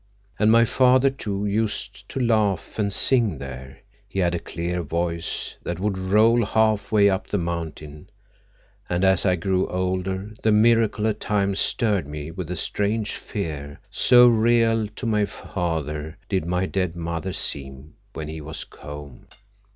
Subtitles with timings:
[0.39, 5.79] And my father too used to laugh and sing there—he had a clear voice that
[5.79, 8.09] would roll half way up the mountain;
[8.89, 13.79] and as I grew older the miracle at times stirred me with a strange fear,
[13.91, 19.27] so real to my father did my dead mother seem when he was home.